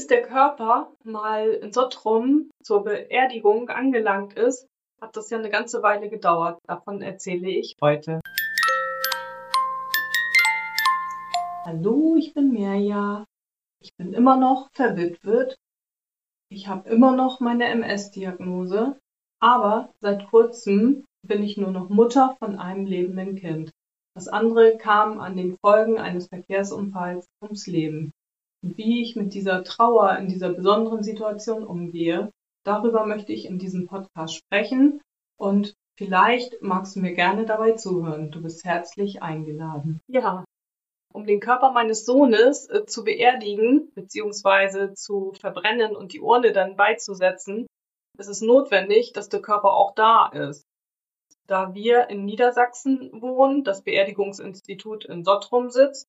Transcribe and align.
Bis 0.00 0.06
der 0.06 0.22
Körper 0.22 0.90
mal 1.04 1.50
in 1.50 1.74
Sottrum 1.74 2.50
zur 2.62 2.84
Beerdigung 2.84 3.68
angelangt 3.68 4.32
ist, 4.32 4.66
hat 4.98 5.14
das 5.14 5.28
ja 5.28 5.36
eine 5.36 5.50
ganze 5.50 5.82
Weile 5.82 6.08
gedauert. 6.08 6.58
Davon 6.66 7.02
erzähle 7.02 7.50
ich 7.50 7.76
heute. 7.82 8.22
Hallo, 11.66 12.16
ich 12.16 12.32
bin 12.32 12.50
Mirja. 12.50 13.26
Ich 13.82 13.94
bin 13.98 14.14
immer 14.14 14.38
noch 14.38 14.70
verwitwet. 14.72 15.58
Ich 16.48 16.66
habe 16.66 16.88
immer 16.88 17.14
noch 17.14 17.40
meine 17.40 17.66
MS-Diagnose, 17.66 18.98
aber 19.38 19.92
seit 20.00 20.26
kurzem 20.30 21.04
bin 21.28 21.42
ich 21.42 21.58
nur 21.58 21.72
noch 21.72 21.90
Mutter 21.90 22.36
von 22.38 22.58
einem 22.58 22.86
lebenden 22.86 23.36
Kind. 23.36 23.70
Das 24.14 24.28
andere 24.28 24.78
kam 24.78 25.20
an 25.20 25.36
den 25.36 25.58
Folgen 25.58 25.98
eines 25.98 26.28
Verkehrsunfalls 26.28 27.26
ums 27.42 27.66
Leben. 27.66 28.12
Wie 28.62 29.02
ich 29.02 29.16
mit 29.16 29.32
dieser 29.34 29.64
Trauer 29.64 30.16
in 30.18 30.28
dieser 30.28 30.50
besonderen 30.52 31.02
Situation 31.02 31.64
umgehe, 31.64 32.30
darüber 32.64 33.06
möchte 33.06 33.32
ich 33.32 33.46
in 33.46 33.58
diesem 33.58 33.86
Podcast 33.86 34.34
sprechen 34.34 35.00
und 35.38 35.74
vielleicht 35.96 36.60
magst 36.60 36.96
du 36.96 37.00
mir 37.00 37.14
gerne 37.14 37.46
dabei 37.46 37.72
zuhören. 37.72 38.30
Du 38.30 38.42
bist 38.42 38.64
herzlich 38.64 39.22
eingeladen. 39.22 40.00
Ja, 40.08 40.44
um 41.12 41.26
den 41.26 41.40
Körper 41.40 41.72
meines 41.72 42.04
Sohnes 42.04 42.68
äh, 42.68 42.84
zu 42.84 43.04
beerdigen 43.04 43.90
bzw. 43.94 44.94
zu 44.94 45.32
verbrennen 45.32 45.96
und 45.96 46.12
die 46.12 46.20
Urne 46.20 46.52
dann 46.52 46.76
beizusetzen, 46.76 47.66
ist 48.18 48.28
es 48.28 48.42
notwendig, 48.42 49.12
dass 49.12 49.28
der 49.28 49.40
Körper 49.40 49.72
auch 49.72 49.94
da 49.94 50.28
ist. 50.28 50.64
Da 51.46 51.74
wir 51.74 52.10
in 52.10 52.26
Niedersachsen 52.26 53.10
wohnen, 53.20 53.64
das 53.64 53.82
Beerdigungsinstitut 53.82 55.06
in 55.06 55.24
Sottrum 55.24 55.70
sitzt 55.70 56.06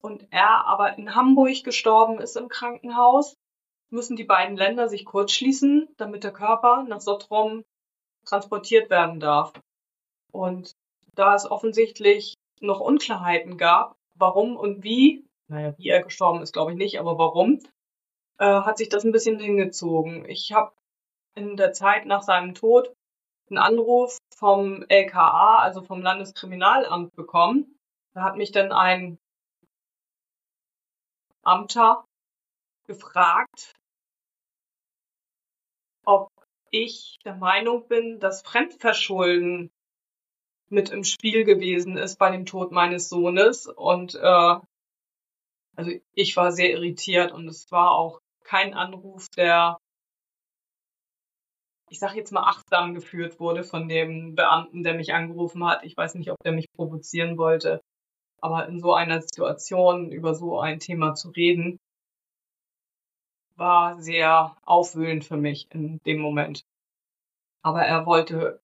und 0.00 0.26
er 0.30 0.66
aber 0.66 0.96
in 0.98 1.14
Hamburg 1.14 1.64
gestorben 1.64 2.20
ist 2.20 2.36
im 2.36 2.48
Krankenhaus, 2.48 3.36
müssen 3.90 4.16
die 4.16 4.24
beiden 4.24 4.56
Länder 4.56 4.88
sich 4.88 5.04
kurzschließen, 5.04 5.88
damit 5.96 6.24
der 6.24 6.32
Körper 6.32 6.84
nach 6.84 7.00
Sottrum 7.00 7.64
transportiert 8.24 8.90
werden 8.90 9.20
darf. 9.20 9.52
Und 10.30 10.72
da 11.14 11.34
es 11.34 11.50
offensichtlich 11.50 12.34
noch 12.60 12.80
Unklarheiten 12.80 13.56
gab, 13.56 13.96
warum 14.14 14.56
und 14.56 14.82
wie, 14.82 15.24
naja, 15.48 15.74
wie 15.78 15.88
er 15.88 16.02
gestorben 16.02 16.42
ist, 16.42 16.52
glaube 16.52 16.72
ich 16.72 16.78
nicht, 16.78 17.00
aber 17.00 17.18
warum, 17.18 17.60
äh, 18.38 18.44
hat 18.44 18.78
sich 18.78 18.88
das 18.88 19.04
ein 19.04 19.12
bisschen 19.12 19.40
hingezogen. 19.40 20.28
Ich 20.28 20.52
habe 20.52 20.72
in 21.34 21.56
der 21.56 21.72
Zeit 21.72 22.06
nach 22.06 22.22
seinem 22.22 22.54
Tod 22.54 22.92
einen 23.48 23.58
Anruf 23.58 24.18
vom 24.36 24.84
LKA, 24.88 25.58
also 25.58 25.82
vom 25.82 26.02
Landeskriminalamt 26.02 27.14
bekommen. 27.14 27.78
Da 28.12 28.22
hat 28.22 28.36
mich 28.36 28.52
dann 28.52 28.72
ein 28.72 29.18
Amter 31.48 32.04
gefragt, 32.86 33.74
ob 36.04 36.30
ich 36.70 37.18
der 37.24 37.36
Meinung 37.36 37.88
bin, 37.88 38.20
dass 38.20 38.42
Fremdverschulden 38.42 39.70
mit 40.68 40.90
im 40.90 41.04
Spiel 41.04 41.44
gewesen 41.44 41.96
ist 41.96 42.18
bei 42.18 42.30
dem 42.30 42.44
Tod 42.44 42.72
meines 42.72 43.08
Sohnes. 43.08 43.66
Und 43.66 44.14
äh, 44.14 44.56
also 45.76 45.90
ich 46.12 46.36
war 46.36 46.52
sehr 46.52 46.70
irritiert 46.70 47.32
und 47.32 47.48
es 47.48 47.70
war 47.70 47.92
auch 47.92 48.20
kein 48.44 48.74
Anruf, 48.74 49.28
der, 49.30 49.78
ich 51.88 51.98
sag 51.98 52.14
jetzt 52.14 52.32
mal, 52.32 52.48
achtsam 52.48 52.94
geführt 52.94 53.40
wurde 53.40 53.64
von 53.64 53.88
dem 53.88 54.34
Beamten, 54.34 54.82
der 54.82 54.94
mich 54.94 55.14
angerufen 55.14 55.64
hat. 55.64 55.84
Ich 55.84 55.96
weiß 55.96 56.14
nicht, 56.16 56.30
ob 56.30 56.36
der 56.44 56.52
mich 56.52 56.70
provozieren 56.72 57.38
wollte. 57.38 57.80
Aber 58.40 58.68
in 58.68 58.80
so 58.80 58.94
einer 58.94 59.20
Situation 59.20 60.12
über 60.12 60.34
so 60.34 60.60
ein 60.60 60.78
Thema 60.78 61.14
zu 61.14 61.30
reden, 61.30 61.78
war 63.56 64.00
sehr 64.00 64.56
aufwühlend 64.64 65.24
für 65.24 65.36
mich 65.36 65.66
in 65.72 65.98
dem 66.06 66.20
Moment. 66.20 66.62
Aber 67.62 67.82
er 67.82 68.06
wollte 68.06 68.60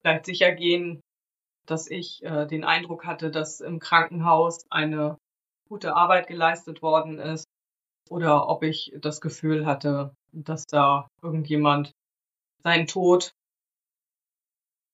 vielleicht 0.00 0.26
sicher 0.26 0.52
gehen, 0.52 1.00
dass 1.66 1.90
ich 1.90 2.22
äh, 2.22 2.46
den 2.46 2.64
Eindruck 2.64 3.06
hatte, 3.06 3.30
dass 3.30 3.60
im 3.60 3.78
Krankenhaus 3.78 4.64
eine 4.70 5.18
gute 5.68 5.94
Arbeit 5.94 6.26
geleistet 6.26 6.82
worden 6.82 7.18
ist 7.18 7.46
oder 8.10 8.48
ob 8.48 8.62
ich 8.62 8.92
das 8.98 9.20
Gefühl 9.20 9.66
hatte, 9.66 10.14
dass 10.32 10.64
da 10.66 11.08
irgendjemand 11.22 11.92
seinen 12.62 12.86
Tod 12.86 13.32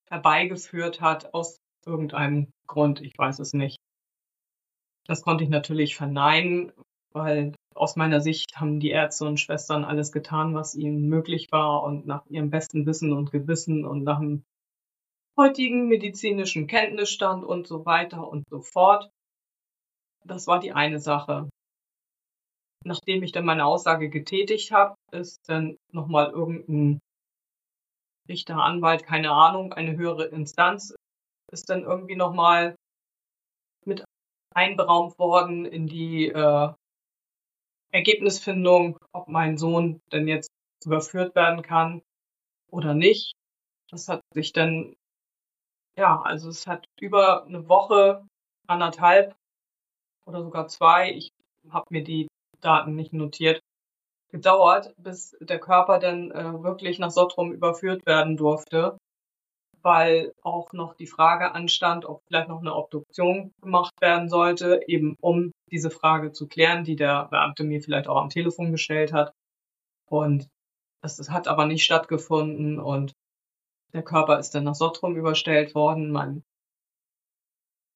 herbeigeführt 0.08 1.00
hat 1.00 1.32
aus 1.34 1.58
irgendeinem 1.86 2.50
Grund. 2.66 3.00
Ich 3.00 3.16
weiß 3.16 3.38
es 3.38 3.52
nicht. 3.52 3.78
Das 5.06 5.22
konnte 5.22 5.44
ich 5.44 5.50
natürlich 5.50 5.96
verneinen, 5.96 6.72
weil 7.12 7.54
aus 7.74 7.96
meiner 7.96 8.20
Sicht 8.20 8.56
haben 8.56 8.80
die 8.80 8.90
Ärzte 8.90 9.26
und 9.26 9.38
Schwestern 9.38 9.84
alles 9.84 10.12
getan, 10.12 10.54
was 10.54 10.74
ihnen 10.74 11.08
möglich 11.08 11.48
war 11.50 11.82
und 11.82 12.06
nach 12.06 12.24
ihrem 12.26 12.50
besten 12.50 12.86
Wissen 12.86 13.12
und 13.12 13.30
Gewissen 13.30 13.84
und 13.84 14.04
nach 14.04 14.20
dem 14.20 14.44
heutigen 15.36 15.88
medizinischen 15.88 16.66
Kenntnisstand 16.66 17.44
und 17.44 17.66
so 17.66 17.84
weiter 17.84 18.26
und 18.28 18.48
so 18.48 18.60
fort. 18.60 19.10
Das 20.24 20.46
war 20.46 20.60
die 20.60 20.72
eine 20.72 21.00
Sache. 21.00 21.50
Nachdem 22.84 23.22
ich 23.22 23.32
dann 23.32 23.44
meine 23.44 23.64
Aussage 23.64 24.10
getätigt 24.10 24.70
habe, 24.70 24.94
ist 25.10 25.40
dann 25.48 25.76
nochmal 25.92 26.30
irgendein 26.30 27.00
Richter, 28.28 28.56
Anwalt, 28.56 29.04
keine 29.04 29.32
Ahnung, 29.32 29.72
eine 29.72 29.96
höhere 29.96 30.26
Instanz, 30.26 30.94
ist 31.52 31.68
dann 31.68 31.82
irgendwie 31.82 32.16
nochmal 32.16 32.76
einberaumt 34.54 35.18
worden 35.18 35.66
in 35.66 35.86
die 35.86 36.28
äh, 36.28 36.72
Ergebnisfindung, 37.90 38.98
ob 39.12 39.28
mein 39.28 39.58
Sohn 39.58 40.00
denn 40.12 40.26
jetzt 40.28 40.50
überführt 40.84 41.34
werden 41.34 41.62
kann 41.62 42.02
oder 42.70 42.94
nicht. 42.94 43.34
Das 43.90 44.08
hat 44.08 44.20
sich 44.32 44.52
dann 44.52 44.96
ja, 45.96 46.20
also 46.22 46.48
es 46.48 46.66
hat 46.66 46.86
über 47.00 47.44
eine 47.44 47.68
Woche, 47.68 48.26
anderthalb 48.66 49.36
oder 50.26 50.42
sogar 50.42 50.68
zwei, 50.68 51.12
ich 51.12 51.30
habe 51.70 51.86
mir 51.90 52.02
die 52.02 52.28
Daten 52.60 52.94
nicht 52.94 53.12
notiert, 53.12 53.60
gedauert, 54.30 54.94
bis 54.96 55.36
der 55.40 55.60
Körper 55.60 55.98
dann 55.98 56.30
äh, 56.32 56.62
wirklich 56.62 56.98
nach 56.98 57.10
Sottrum 57.10 57.52
überführt 57.52 58.04
werden 58.06 58.36
durfte, 58.36 58.98
weil 59.84 60.32
auch 60.42 60.72
noch 60.72 60.94
die 60.94 61.06
Frage 61.06 61.52
anstand, 61.52 62.06
ob 62.06 62.22
vielleicht 62.26 62.48
noch 62.48 62.60
eine 62.60 62.74
Obduktion 62.74 63.52
gemacht 63.60 63.92
werden 64.00 64.28
sollte, 64.28 64.80
eben 64.86 65.16
um 65.20 65.52
diese 65.70 65.90
Frage 65.90 66.32
zu 66.32 66.48
klären, 66.48 66.84
die 66.84 66.96
der 66.96 67.26
Beamte 67.26 67.64
mir 67.64 67.82
vielleicht 67.82 68.08
auch 68.08 68.16
am 68.16 68.30
Telefon 68.30 68.72
gestellt 68.72 69.12
hat. 69.12 69.34
Und 70.08 70.48
das, 71.02 71.16
das 71.16 71.30
hat 71.30 71.48
aber 71.48 71.66
nicht 71.66 71.84
stattgefunden 71.84 72.80
und 72.80 73.12
der 73.92 74.02
Körper 74.02 74.38
ist 74.38 74.54
dann 74.54 74.64
nach 74.64 74.74
Sottrum 74.74 75.16
überstellt 75.16 75.74
worden. 75.74 76.10
Mein 76.10 76.42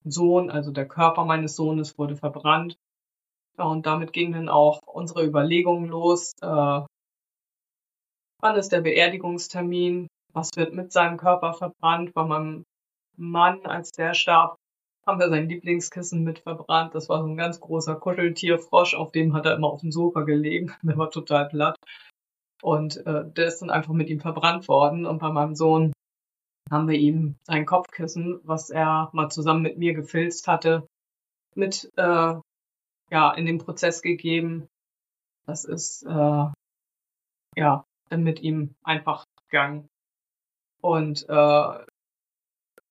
Sohn, 0.05 0.51
also 0.51 0.71
der 0.71 0.87
Körper 0.87 1.25
meines 1.25 1.57
Sohnes, 1.57 1.99
wurde 1.99 2.17
verbrannt. 2.17 2.77
Ja, 3.57 3.65
und 3.65 3.87
damit 3.87 4.13
ging 4.13 4.33
dann 4.33 4.49
auch 4.49 4.81
unsere 4.87 5.25
Überlegungen 5.25 5.89
los. 5.89 6.35
Äh, 6.41 6.83
wann 8.41 8.57
ist 8.57 8.73
der 8.73 8.83
Beerdigungstermin? 8.83 10.07
Was 10.39 10.51
wird 10.55 10.73
mit 10.73 10.93
seinem 10.93 11.17
Körper 11.17 11.53
verbrannt? 11.53 12.15
Bei 12.15 12.23
meinem 12.23 12.65
Mann, 13.17 13.67
als 13.67 13.91
der 13.91 14.15
starb, 14.15 14.55
haben 15.05 15.19
wir 15.19 15.31
sein 15.31 15.49
Lieblingskissen 15.49 16.23
mit 16.23 16.39
verbrannt. 16.39 16.95
Das 16.95 17.09
war 17.09 17.23
so 17.23 17.27
ein 17.27 17.37
ganz 17.37 17.59
großer 17.59 17.97
Kuscheltierfrosch, 17.97 18.95
auf 18.95 19.11
dem 19.11 19.35
hat 19.35 19.47
er 19.47 19.57
immer 19.57 19.67
auf 19.67 19.81
dem 19.81 19.91
Sofa 19.91 20.21
gelegen. 20.21 20.73
Der 20.83 20.97
war 20.97 21.11
total 21.11 21.49
platt. 21.49 21.75
Und 22.63 23.05
äh, 23.05 23.25
der 23.29 23.47
ist 23.47 23.63
dann 23.63 23.71
einfach 23.71 23.93
mit 23.93 24.11
ihm 24.11 24.21
verbrannt 24.21 24.69
worden. 24.69 25.07
Und 25.07 25.19
bei 25.19 25.31
meinem 25.31 25.57
Sohn 25.57 25.93
haben 26.71 26.87
wir 26.87 26.99
ihm 26.99 27.35
sein 27.43 27.67
Kopfkissen, 27.67 28.41
was 28.45 28.71
er 28.71 29.11
mal 29.13 29.31
zusammen 29.31 29.63
mit 29.63 29.77
mir 29.77 29.95
gefilzt 29.95 30.47
hatte, 30.47 30.87
mit 31.57 31.91
äh, 31.97 32.35
ja 33.11 33.33
in 33.33 33.47
den 33.47 33.59
Prozess 33.59 34.03
gegeben. 34.03 34.69
Das 35.47 35.65
ist 35.65 36.05
äh, 36.05 36.47
ja 37.57 37.85
dann 38.09 38.23
mit 38.23 38.41
ihm 38.41 38.77
einfach 38.85 39.25
gegangen. 39.49 39.89
Und 40.81 41.29
äh, 41.29 41.87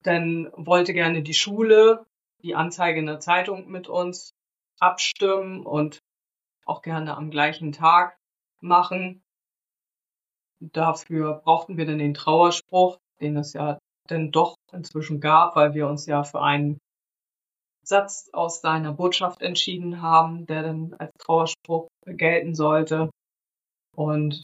dann 0.04 0.51
wollte 0.56 0.94
gerne 0.94 1.24
die 1.24 1.34
Schule 1.34 2.06
die 2.44 2.56
Anzeige 2.56 3.00
in 3.00 3.07
der 3.07 3.19
Zeitung 3.19 3.68
mit 3.68 3.88
uns 3.88 4.34
abstimmen 4.80 5.66
und 5.66 6.00
auch 6.66 6.81
gerne 6.81 7.18
am 7.18 7.31
gleichen 7.31 7.72
Tag 7.72 8.18
machen. 8.62 9.22
Dafür 10.60 11.42
brauchten 11.44 11.78
wir 11.78 11.86
dann 11.86 12.00
den 12.00 12.13
Trauerspruch, 12.13 12.98
den 13.19 13.38
es 13.38 13.54
ja 13.54 13.80
denn 14.10 14.31
doch 14.31 14.56
inzwischen 14.72 15.19
gab, 15.19 15.56
weil 15.56 15.74
wir 15.74 15.88
uns 15.88 16.06
ja 16.06 16.24
für 16.24 16.42
einen 16.42 16.80
Satz 17.84 18.30
aus 18.34 18.62
seiner 18.62 18.94
Botschaft 18.94 19.42
entschieden 19.42 20.01
haben, 20.01 20.45
der 20.45 20.63
dann 20.63 20.94
als 20.98 21.12
Trauerspruch 21.19 21.88
gelten 22.06 22.54
sollte. 22.54 23.10
Und 23.95 24.44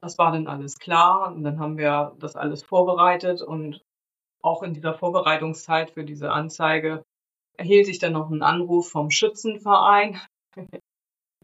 das 0.00 0.18
war 0.18 0.32
dann 0.32 0.46
alles 0.46 0.78
klar 0.78 1.32
und 1.32 1.42
dann 1.42 1.58
haben 1.58 1.78
wir 1.78 2.14
das 2.18 2.36
alles 2.36 2.62
vorbereitet 2.62 3.42
und 3.42 3.82
auch 4.42 4.62
in 4.62 4.74
dieser 4.74 4.94
Vorbereitungszeit 4.94 5.90
für 5.90 6.04
diese 6.04 6.30
Anzeige 6.30 7.02
erhielt 7.56 7.88
ich 7.88 7.98
dann 7.98 8.12
noch 8.12 8.30
einen 8.30 8.42
Anruf 8.42 8.88
vom 8.90 9.10
Schützenverein, 9.10 10.20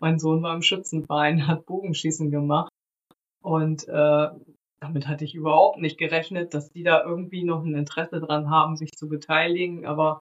Mein 0.01 0.19
Sohn 0.19 0.43
war 0.43 0.55
im 0.55 0.63
Schützenverein, 0.63 1.47
hat 1.47 1.67
Bogenschießen 1.67 2.31
gemacht. 2.31 2.71
Und 3.43 3.87
äh, 3.89 4.29
damit 4.81 5.09
hatte 5.09 5.25
ich 5.25 5.35
überhaupt 5.35 5.79
nicht 5.79 5.99
gerechnet, 5.99 6.55
dass 6.55 6.71
die 6.71 6.83
da 6.83 7.05
irgendwie 7.05 7.45
noch 7.45 7.63
ein 7.63 7.75
Interesse 7.75 8.21
dran 8.21 8.51
haben, 8.51 8.77
sich 8.77 8.93
zu 8.93 9.09
beteiligen. 9.09 9.87
Aber 9.87 10.21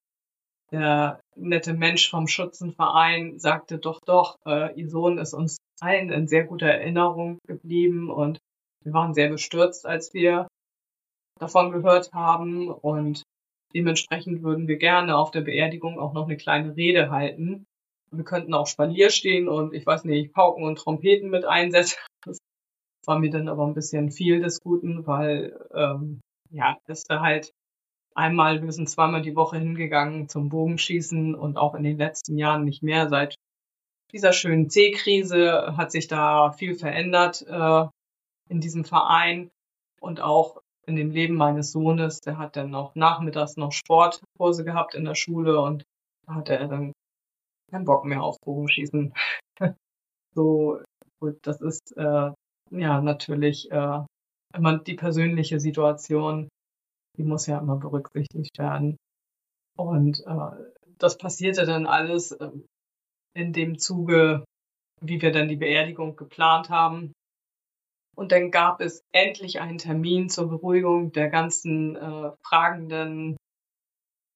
der 0.71 1.19
nette 1.35 1.74
Mensch 1.74 2.09
vom 2.09 2.27
Schützenverein 2.27 3.39
sagte 3.39 3.77
doch, 3.77 4.00
doch, 4.06 4.38
äh, 4.45 4.74
ihr 4.80 4.89
Sohn 4.89 5.18
ist 5.18 5.33
uns 5.33 5.57
allen 5.83 6.09
in 6.12 6.27
sehr 6.27 6.45
guter 6.45 6.68
Erinnerung 6.68 7.39
geblieben 7.47 8.09
und 8.09 8.39
wir 8.83 8.94
waren 8.94 9.13
sehr 9.13 9.30
bestürzt, 9.30 9.85
als 9.85 10.13
wir 10.13 10.47
davon 11.39 11.71
gehört 11.71 12.12
haben 12.13 12.69
und 12.69 13.24
dementsprechend 13.74 14.44
würden 14.44 14.68
wir 14.68 14.77
gerne 14.77 15.18
auf 15.18 15.31
der 15.31 15.41
Beerdigung 15.41 16.00
auch 16.00 16.13
noch 16.13 16.25
eine 16.25 16.38
kleine 16.38 16.75
Rede 16.75 17.09
halten. 17.09 17.65
Wir 18.12 18.24
könnten 18.24 18.53
auch 18.53 18.68
Spalier 18.68 19.09
stehen 19.09 19.47
und 19.47 19.74
ich 19.74 19.85
weiß 19.85 20.06
nicht, 20.06 20.33
Pauken 20.33 20.63
und 20.63 20.77
Trompeten 20.77 21.30
mit 21.30 21.45
einsetzen. 21.45 21.97
Das 22.25 22.38
war 23.06 23.19
mir 23.19 23.31
dann 23.31 23.50
aber 23.50 23.65
ein 23.65 23.74
bisschen 23.74 24.12
viel 24.12 24.41
des 24.41 24.62
Guten, 24.62 25.06
weil 25.07 25.59
ähm, 25.74 26.21
ja, 26.51 26.77
ist 26.88 27.09
da 27.09 27.21
halt 27.21 27.51
einmal, 28.15 28.62
wir 28.62 28.71
sind 28.71 28.89
zweimal 28.89 29.21
die 29.21 29.35
Woche 29.35 29.57
hingegangen 29.57 30.30
zum 30.30 30.50
Bogenschießen 30.50 31.35
und 31.35 31.57
auch 31.57 31.74
in 31.74 31.83
den 31.83 31.97
letzten 31.97 32.38
Jahren 32.38 32.63
nicht 32.63 32.83
mehr. 32.83 33.09
Seit 33.09 33.35
dieser 34.13 34.31
schönen 34.31 34.69
C-Krise 34.69 35.75
hat 35.75 35.92
sich 35.92 36.07
da 36.07 36.51
viel 36.51 36.75
verändert 36.75 37.45
äh, 37.48 37.86
in 38.50 38.62
diesem 38.62 38.86
Verein 38.86 39.50
und 40.00 40.21
auch 40.21 40.62
in 40.86 40.95
dem 40.95 41.12
Leben 41.12 41.36
meines 41.36 41.71
Sohnes. 41.71 42.21
Der 42.21 42.38
hat 42.38 42.56
dann 42.56 42.75
auch 42.75 42.94
nachmittags 42.95 43.57
noch 43.57 43.71
Sportkurse 43.71 44.63
gehabt 44.63 44.94
in 44.95 45.06
der 45.06 45.15
Schule 45.15 45.60
und 45.60 45.83
da 46.27 46.36
hatte 46.36 46.56
er 46.56 46.68
dann 46.68 46.94
keinen 47.71 47.86
Bock 47.86 48.06
mehr 48.06 48.21
auf 48.21 48.38
Bogenschießen. 48.42 49.13
so, 50.36 50.80
gut, 51.19 51.39
das 51.42 51.59
ist 51.62 51.98
äh, 51.98 52.31
ja 52.71 53.01
natürlich 53.01 53.71
äh, 53.71 54.00
immer 54.56 54.77
die 54.77 54.94
persönliche 54.94 55.59
Situation, 55.59 56.50
die 57.18 57.24
muss 57.24 57.48
ja 57.48 57.57
immer 57.59 57.77
berücksichtigt 57.77 58.57
werden. 58.59 58.98
Und 59.75 60.19
äh, 60.27 60.74
das 61.00 61.18
passierte 61.18 61.66
dann 61.66 61.88
alles 61.88 62.31
äh, 62.33 62.51
in 63.33 63.53
dem 63.53 63.77
Zuge, 63.80 64.45
wie 65.01 65.21
wir 65.21 65.31
dann 65.31 65.47
die 65.47 65.56
Beerdigung 65.56 66.15
geplant 66.15 66.69
haben. 66.69 67.13
Und 68.15 68.31
dann 68.31 68.51
gab 68.51 68.80
es 68.80 69.03
endlich 69.12 69.59
einen 69.59 69.80
Termin 69.80 70.30
zur 70.30 70.47
Beruhigung 70.47 71.12
der 71.12 71.30
ganzen 71.30 71.95
äh, 71.95 72.31
fragenden 72.44 73.38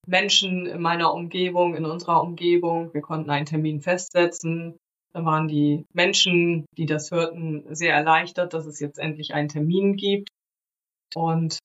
Menschen 0.06 0.66
in 0.66 0.80
meiner 0.80 1.12
Umgebung, 1.12 1.76
in 1.76 1.84
unserer 1.84 2.22
Umgebung. 2.22 2.92
Wir 2.92 3.02
konnten 3.02 3.30
einen 3.30 3.46
Termin 3.46 3.80
festsetzen. 3.80 4.78
Da 5.12 5.24
waren 5.24 5.48
die 5.48 5.84
Menschen, 5.92 6.66
die 6.76 6.86
das 6.86 7.10
hörten, 7.10 7.74
sehr 7.74 7.94
erleichtert, 7.94 8.52
dass 8.52 8.66
es 8.66 8.80
jetzt 8.80 8.98
endlich 8.98 9.34
einen 9.34 9.48
Termin 9.48 9.96
gibt. 9.96 10.28
Und 11.14 11.58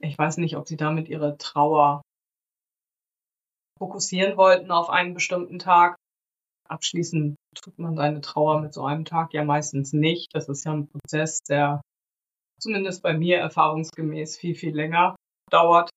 ich 0.00 0.16
weiß 0.16 0.38
nicht, 0.38 0.56
ob 0.56 0.68
sie 0.68 0.76
damit 0.76 1.08
ihre 1.08 1.36
Trauer 1.38 2.02
fokussieren 3.78 4.36
wollten 4.36 4.70
auf 4.70 4.90
einen 4.90 5.14
bestimmten 5.14 5.58
Tag. 5.58 5.96
Abschließend 6.70 7.36
tut 7.60 7.78
man 7.78 7.96
seine 7.96 8.20
Trauer 8.20 8.60
mit 8.60 8.72
so 8.72 8.84
einem 8.84 9.04
Tag 9.04 9.34
ja 9.34 9.44
meistens 9.44 9.92
nicht. 9.92 10.28
Das 10.34 10.48
ist 10.48 10.64
ja 10.64 10.72
ein 10.72 10.86
Prozess, 10.88 11.40
der 11.48 11.80
zumindest 12.60 13.02
bei 13.02 13.16
mir 13.16 13.38
erfahrungsgemäß 13.38 14.36
viel, 14.36 14.54
viel 14.54 14.74
länger 14.74 15.16
dauert. 15.50 15.90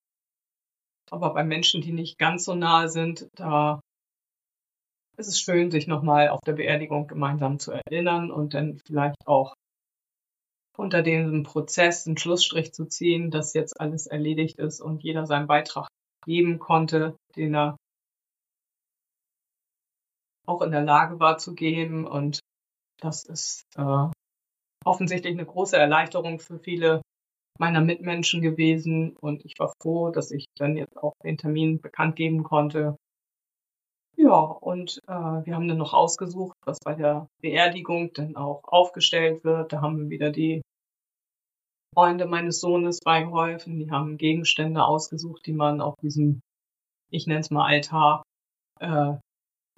Aber 1.12 1.34
bei 1.34 1.44
Menschen, 1.44 1.82
die 1.82 1.92
nicht 1.92 2.18
ganz 2.18 2.46
so 2.46 2.56
nahe 2.56 2.90
sind, 2.90 3.28
da 3.36 3.80
ist 5.18 5.28
es 5.28 5.40
schön, 5.40 5.70
sich 5.70 5.86
nochmal 5.86 6.30
auf 6.30 6.40
der 6.42 6.54
Beerdigung 6.54 7.08
gemeinsam 7.08 7.60
zu 7.60 7.72
erinnern 7.72 8.32
und 8.32 8.56
dann 8.56 8.80
vielleicht 8.88 9.28
auch 9.28 9.54
unter 10.76 11.04
diesem 11.04 11.44
Prozess 11.44 12.08
einen 12.08 12.18
Schlussstrich 12.18 12.74
zu 12.74 12.86
ziehen, 12.86 13.30
dass 13.30 13.54
jetzt 13.54 13.80
alles 13.80 14.08
erledigt 14.08 14.58
ist 14.58 14.82
und 14.82 15.04
jeder 15.04 15.28
seinen 15.28 15.46
Beitrag 15.46 15.88
geben 16.26 16.58
konnte, 16.58 17.16
den 17.36 17.54
er 17.54 17.78
auch 20.46 20.62
in 20.62 20.72
der 20.72 20.84
Lage 20.84 21.20
war 21.20 21.38
zu 21.38 21.56
geben. 21.56 22.06
Und 22.06 22.40
das 23.00 23.26
ist 23.26 23.66
äh, 23.76 24.08
offensichtlich 24.86 25.34
eine 25.34 25.46
große 25.46 25.78
Erleichterung 25.78 26.40
für 26.40 26.60
viele 26.60 27.02
meiner 27.60 27.82
Mitmenschen 27.82 28.42
gewesen. 28.42 29.16
Und 29.16 29.46
ich 29.46 29.54
war 29.60 29.74
froh, 29.82 30.12
dass 30.12 30.32
ich 30.32 30.46
dann 30.58 30.76
jetzt 30.76 30.98
auch 30.98 31.14
den 31.24 31.38
Termin 31.38 31.80
bekannt 31.82 32.16
geben 32.16 32.44
konnte. 32.44 32.98
Ja, 34.16 34.40
und 34.40 35.00
äh, 35.08 35.12
wir 35.12 35.56
haben 35.56 35.68
dann 35.68 35.78
noch 35.78 35.94
ausgesucht, 35.94 36.56
was 36.66 36.78
bei 36.80 36.94
der 36.94 37.28
Beerdigung 37.42 38.14
dann 38.14 38.36
auch 38.36 38.64
aufgestellt 38.64 39.44
wird. 39.44 39.74
Da 39.74 39.82
haben 39.82 39.98
wir 39.98 40.10
wieder 40.10 40.30
die 40.30 40.62
Freunde 41.94 42.26
meines 42.26 42.60
Sohnes 42.60 43.00
beigeholfen. 43.00 43.80
Die 43.80 43.92
haben 43.92 44.18
Gegenstände 44.18 44.84
ausgesucht, 44.84 45.46
die 45.46 45.54
man 45.54 45.82
auf 45.82 45.96
diesem, 46.02 46.42
ich 47.12 47.28
nenne 47.28 47.40
es 47.40 47.50
mal 47.50 47.66
Altar, 47.66 48.24
äh, 48.80 49.16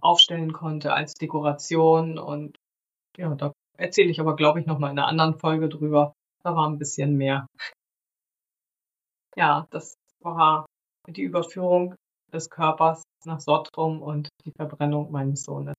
aufstellen 0.05 0.53
konnte 0.53 0.93
als 0.93 1.13
Dekoration. 1.15 2.17
Und 2.17 2.57
ja, 3.17 3.33
da 3.35 3.51
erzähle 3.77 4.09
ich 4.09 4.19
aber, 4.19 4.35
glaube 4.35 4.59
ich, 4.59 4.65
noch 4.65 4.79
mal 4.79 4.91
in 4.91 4.99
einer 4.99 5.07
anderen 5.07 5.39
Folge 5.39 5.69
drüber. 5.69 6.13
Da 6.43 6.55
war 6.55 6.69
ein 6.69 6.77
bisschen 6.77 7.17
mehr. 7.17 7.47
Ja, 9.35 9.67
das 9.71 9.95
war 10.21 10.65
die 11.07 11.23
Überführung 11.23 11.95
des 12.31 12.49
Körpers 12.49 13.03
nach 13.25 13.39
Sottrum 13.39 14.01
und 14.01 14.29
die 14.45 14.51
Verbrennung 14.51 15.11
meines 15.11 15.43
Sohnes. 15.43 15.75